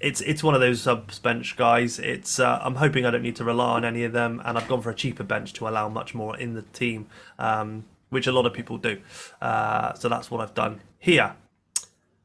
it's 0.00 0.20
it's 0.20 0.42
one 0.42 0.54
of 0.54 0.60
those 0.60 0.82
sub 0.82 1.10
bench 1.22 1.56
guys. 1.56 1.98
It's 1.98 2.38
uh, 2.38 2.60
I'm 2.62 2.76
hoping 2.76 3.04
I 3.04 3.10
don't 3.10 3.22
need 3.22 3.36
to 3.36 3.44
rely 3.44 3.74
on 3.74 3.84
any 3.84 4.04
of 4.04 4.12
them, 4.12 4.40
and 4.44 4.56
I've 4.56 4.68
gone 4.68 4.82
for 4.82 4.90
a 4.90 4.94
cheaper 4.94 5.24
bench 5.24 5.52
to 5.54 5.68
allow 5.68 5.88
much 5.88 6.14
more 6.14 6.36
in 6.36 6.54
the 6.54 6.62
team, 6.62 7.06
um, 7.38 7.84
which 8.10 8.26
a 8.26 8.32
lot 8.32 8.46
of 8.46 8.52
people 8.52 8.78
do. 8.78 9.00
Uh, 9.40 9.94
so 9.94 10.08
that's 10.08 10.30
what 10.30 10.40
I've 10.40 10.54
done 10.54 10.80
here. 10.98 11.34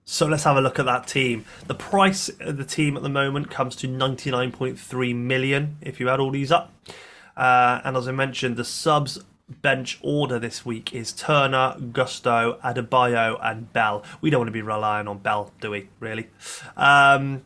So 0.05 0.25
let's 0.25 0.43
have 0.43 0.57
a 0.57 0.61
look 0.61 0.79
at 0.79 0.85
that 0.85 1.07
team. 1.07 1.45
The 1.67 1.75
price 1.75 2.29
of 2.39 2.57
the 2.57 2.65
team 2.65 2.97
at 2.97 3.03
the 3.03 3.09
moment 3.09 3.49
comes 3.49 3.75
to 3.77 3.87
99.3 3.87 5.15
million 5.15 5.77
if 5.81 5.99
you 5.99 6.09
add 6.09 6.19
all 6.19 6.31
these 6.31 6.51
up. 6.51 6.73
Uh, 7.37 7.81
and 7.83 7.95
as 7.95 8.07
I 8.07 8.11
mentioned, 8.11 8.57
the 8.57 8.65
subs 8.65 9.19
bench 9.61 9.99
order 10.01 10.39
this 10.39 10.65
week 10.65 10.93
is 10.93 11.11
Turner, 11.11 11.75
Gusto, 11.91 12.59
Adebayo, 12.63 13.39
and 13.41 13.71
Bell. 13.71 14.03
We 14.21 14.29
don't 14.29 14.41
want 14.41 14.49
to 14.49 14.53
be 14.53 14.61
relying 14.61 15.07
on 15.07 15.19
Bell, 15.19 15.51
do 15.61 15.71
we? 15.71 15.89
Really? 15.99 16.29
Um, 16.75 17.43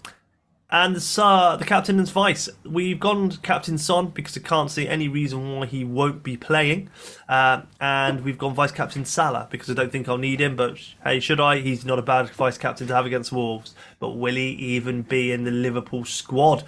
and 0.69 0.95
the 0.95 1.63
captain 1.65 1.97
and 1.97 2.09
vice. 2.09 2.49
We've 2.65 2.99
gone 2.99 3.31
captain 3.41 3.77
Son 3.77 4.07
because 4.07 4.37
I 4.37 4.41
can't 4.41 4.69
see 4.69 4.85
any 4.87 5.07
reason 5.07 5.55
why 5.55 5.65
he 5.65 5.85
won't 5.85 6.23
be 6.23 6.35
playing. 6.35 6.89
Uh, 7.29 7.61
and 7.79 8.25
we've 8.25 8.37
gone 8.37 8.53
vice 8.53 8.73
captain 8.73 9.05
Salah 9.05 9.47
because 9.49 9.69
I 9.69 9.73
don't 9.73 9.91
think 9.91 10.09
I'll 10.09 10.17
need 10.17 10.41
him. 10.41 10.57
But 10.57 10.77
hey, 11.03 11.21
should 11.21 11.39
I? 11.39 11.59
He's 11.59 11.85
not 11.85 11.99
a 11.99 12.01
bad 12.01 12.29
vice 12.31 12.57
captain 12.57 12.87
to 12.87 12.95
have 12.95 13.05
against 13.05 13.31
Wolves. 13.31 13.75
But 13.99 14.11
will 14.11 14.35
he 14.35 14.49
even 14.49 15.03
be 15.03 15.31
in 15.31 15.45
the 15.45 15.51
Liverpool 15.51 16.03
squad? 16.03 16.63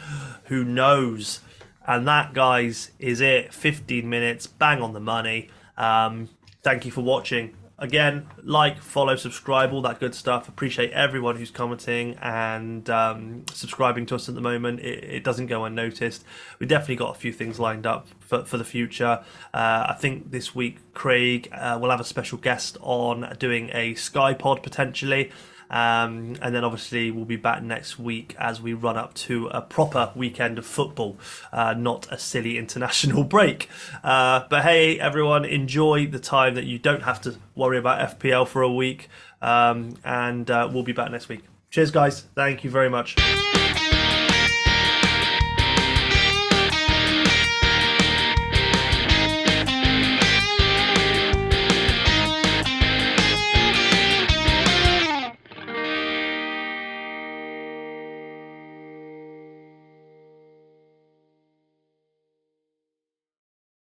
Who 0.46 0.64
knows? 0.64 1.42
And 1.86 2.08
that, 2.08 2.34
guys, 2.34 2.92
is 3.00 3.20
it. 3.20 3.54
15 3.54 4.08
minutes, 4.10 4.48
bang 4.48 4.82
on 4.82 4.94
the 4.94 5.00
money. 5.00 5.50
Um, 5.78 6.30
thank 6.62 6.86
you 6.86 6.92
for 6.92 7.02
watching. 7.02 7.56
Again, 7.80 8.28
like, 8.44 8.82
follow, 8.82 9.16
subscribe, 9.16 9.74
all 9.74 9.82
that 9.84 10.00
good 10.00 10.14
stuff. 10.14 10.48
Appreciate 10.48 10.92
everyone 10.92 11.36
who's 11.36 11.52
commenting 11.52 12.16
and 12.22 12.90
um, 12.90 13.46
subscribing 13.54 14.06
to 14.08 14.16
us 14.16 14.30
at 14.30 14.36
the 14.36 14.42
moment. 14.42 14.80
It, 14.82 15.04
it, 15.04 15.24
doesn't 15.24 15.48
go 15.48 15.66
unnoticed. 15.66 16.24
We 16.60 16.66
definitely 16.66 16.98
got 16.98 17.16
a 17.16 17.20
few 17.20 17.34
things 17.34 17.60
lined 17.60 17.86
up 17.86 18.08
for, 18.20 18.46
for 18.46 18.58
the 18.58 18.64
future. 18.64 19.24
Uh, 19.54 19.88
I 19.90 19.96
think 20.00 20.32
this 20.32 20.54
week, 20.54 20.78
Craig 20.94 21.50
uh, 21.52 21.78
will 21.82 21.90
have 21.90 22.00
a 22.00 22.06
special 22.06 22.38
guest 22.38 22.78
on 22.82 23.36
doing 23.40 23.70
a 23.74 23.96
Sky 23.96 24.34
Pod 24.34 24.64
potentially. 24.64 25.32
Um, 25.70 26.36
and 26.42 26.54
then 26.56 26.64
obviously 26.64 27.12
we'll 27.12 27.26
be 27.26 27.36
back 27.36 27.62
next 27.62 28.00
week 28.00 28.36
as 28.40 28.62
we 28.62 28.74
run 28.74 28.98
up 28.98 29.14
to 29.16 29.48
a 29.48 29.62
proper 29.62 30.12
weekend 30.16 30.58
of 30.58 30.66
football, 30.66 31.18
uh, 31.54 31.74
not 31.74 32.12
a 32.12 32.18
silly 32.18 32.58
international 32.58 33.24
break. 33.36 33.70
Uh, 34.04 34.46
but 34.50 34.64
hey, 34.64 35.00
everyone, 35.00 35.46
enjoy 35.46 36.08
the 36.08 36.20
time 36.20 36.56
that 36.56 36.66
you 36.66 36.80
don't 36.80 37.04
have 37.04 37.22
to 37.22 37.36
worry 37.56 37.78
about 37.78 38.20
FPL 38.20 38.48
for 38.48 38.62
a 38.62 38.72
week. 38.72 39.10
Um, 39.42 39.96
and 40.04 40.50
uh, 40.50 40.70
we'll 40.72 40.84
be 40.84 40.94
back 40.94 41.12
next 41.12 41.30
week. 41.30 41.44
Cheers, 41.70 41.92
guys. 41.92 42.22
Thank 42.36 42.64
you 42.64 42.70
very 42.70 42.90
much. 42.90 43.16